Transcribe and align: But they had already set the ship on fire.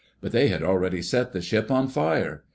But 0.19 0.31
they 0.31 0.47
had 0.47 0.63
already 0.63 1.03
set 1.03 1.31
the 1.31 1.41
ship 1.43 1.69
on 1.69 1.87
fire. 1.87 2.43